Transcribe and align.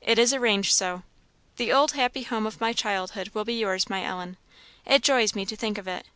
It 0.00 0.18
is 0.18 0.32
arranged 0.32 0.72
so. 0.72 1.02
The 1.58 1.70
old 1.70 1.92
happy 1.92 2.22
home 2.22 2.46
of 2.46 2.62
my 2.62 2.72
childhood 2.72 3.32
will 3.34 3.44
be 3.44 3.52
yours, 3.58 3.90
my 3.90 4.02
Ellen. 4.02 4.38
It 4.86 5.02
joys 5.02 5.34
me 5.34 5.44
to 5.44 5.54
think 5.54 5.76
of 5.76 5.86
it. 5.86 6.06